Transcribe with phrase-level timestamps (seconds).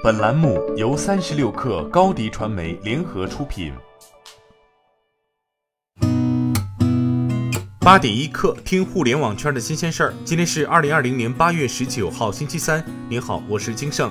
[0.00, 3.72] 本栏目由三十六氪高低传媒联合出品。
[7.80, 10.14] 八点一刻，听互联网圈的新鲜事儿。
[10.24, 12.84] 今天是二零二零年八月十九号，星期三。
[13.08, 14.08] 您好，我是金盛。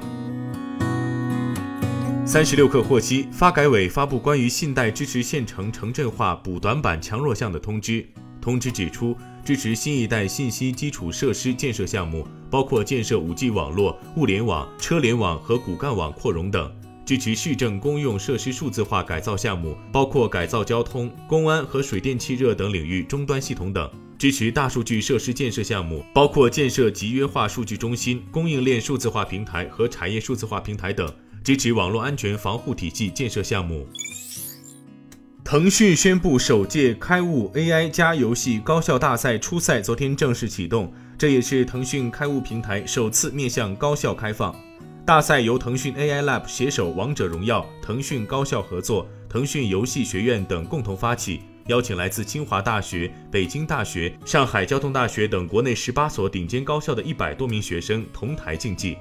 [2.25, 8.05] 三十六氪获悉，发改委发布关于信贷支持县城城镇化补短板强弱项的通知。
[8.41, 9.15] 通知指出，
[9.47, 16.69] 支持新一代信息基础设施建设项目，包括建设 5G 网络、物联网、车联网和骨干网扩容等；
[17.05, 31.07] 支持市政公用设施数字化改造项目，包括改造交通、公安和水电气热等领域终端系统等；支持大数据设施建设项目，包括建设集约化数据中心、供应链数字化平台和产业数字化平台等；
[31.41, 33.87] 支持网络安全防护体系建设项目。
[35.49, 44.53] 腾讯宣布首届开悟 AI 加游戏高校大赛初赛昨天正式启动，这也是腾讯开悟平台首次面向高校开放。
[45.05, 58.97] 大赛由腾讯 AI Lab 携手王者荣耀、腾讯高校合作、腾讯游戏学院等共同发起，邀请来自清华大学、北京大学、上海交通大学等国内十八所顶尖高校的一百多名学生同台竞技。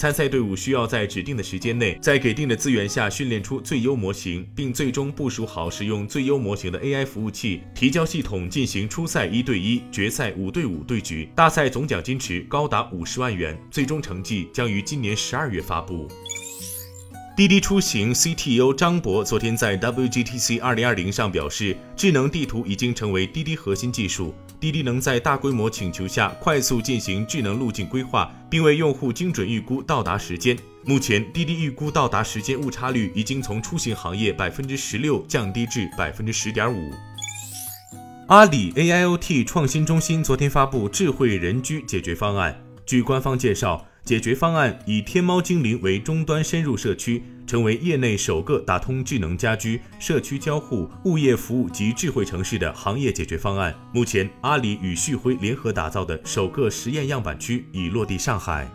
[0.00, 11.28] 参赛队伍需要在指定的时间内，在给定的资源下训练出最优模型，并最终部署好使用最优模型的 AI 服务器提交系统进行初赛一对一、决赛五对五对局。
[11.36, 16.08] 大赛总奖金池高达五十万元，最终成绩将于今年十二月发布。
[17.40, 24.34] 滴滴出行 CTO 张博昨天在 WGTC 二零二零上表示，智能地图已经成为滴滴核心技术。
[24.60, 30.54] 滴滴能在大规模请求下快速进行智能路径规划，并为用户精准预估到达时间。
[30.84, 36.92] 目前，滴滴预估到达时间误差率已经从出行行业百分之十六降低至百分之十点五。
[38.26, 42.62] 阿里 AIoT 创新中心昨天发布智慧人居解决方案。
[42.84, 47.22] 据官方介绍，解决方案以天猫精灵为终端深入社区。
[47.46, 53.72] 成为业内首个打通智能家居、社区交互、物业服务及智慧城市的行业解决方案。
[53.92, 58.68] 目前，阿里与旭辉联合打造的首个实验样板区已落地上海。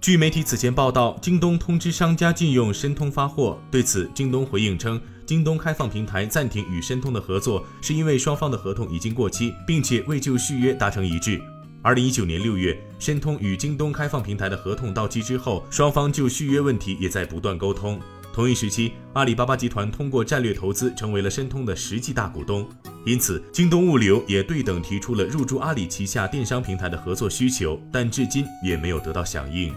[0.00, 3.60] 据媒体此前报道，京东通知商家禁用申通发货。
[3.70, 11.40] 对此，京东回应称，京东开放平台暂停与申通的合作，是因为双方的合同已经过期，并且未就续约达成一致。
[11.82, 17.98] 二零一九年六月，申通与京东开放平台的合同到期之后，双方就续约问题也在不断沟通。
[18.34, 22.68] 同一时期，阿里巴巴集团通过战略投资成为了申通的实际大股东，
[23.06, 29.74] 因此京东物流也对等提出了入驻阿里旗下电商平台的合作需求，但至今也没有得到响应。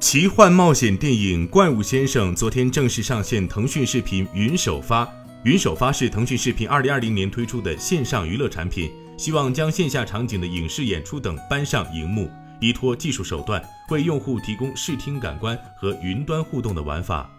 [0.00, 5.06] 奇幻冒险电影《怪物先生》昨天正式上线腾讯视频云首发。
[5.44, 8.90] 云首发是腾讯视频二零二零年推出的线上娱乐产品。
[9.16, 12.30] 希望将线下场景的影视演出等搬上荧幕，
[12.60, 17.30] 依托技术手段为用户提供视听感官和云端互动的玩法。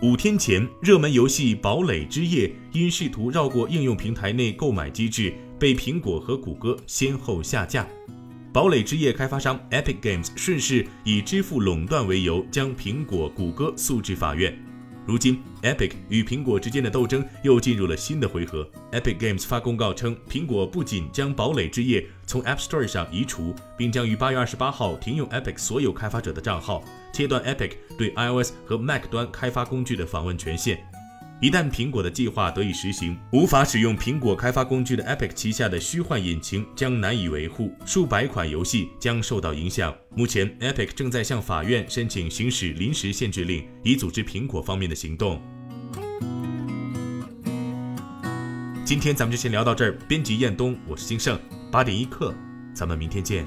[0.00, 7.84] 五天前，热门游戏《堡垒之夜》因试图绕过应用平台内购买机制，被苹果和谷歌先后下架。
[8.52, 14.56] 《堡垒之夜》开发商 Epic Games 顺势以支付垄断为由，将苹果、谷歌诉至法院。
[15.08, 18.68] 如今，Epic 与苹果之间的斗争又进入了新的回合。
[18.92, 30.86] Epic Games 发公告称，苹果不仅将《堡垒之夜》从 App Store 上移除，并将于八月二十八号停用 Epic 所有开发者的账号，切断 Epic 对 iOS 和 Mac 端开发工具的访问权限。
[31.40, 39.94] 一旦苹果的计划得以实行，无法使用苹果开发工具的 Epic 旗下的虚幻引擎将难以维护，数百款游戏将受到影响。
[40.16, 45.40] 目前，Epic 正在向法院申请行使临时限制令，以组织苹果方面的行动。
[48.84, 49.96] 今天咱们就先聊到这儿。
[50.08, 51.38] 编辑：彦东，我是金盛，
[51.70, 52.34] 八点一刻，
[52.74, 53.46] 咱们明天见。